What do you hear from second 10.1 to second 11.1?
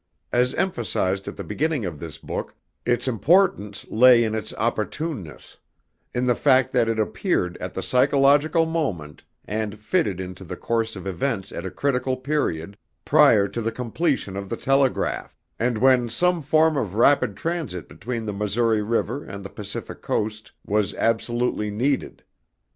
into the course of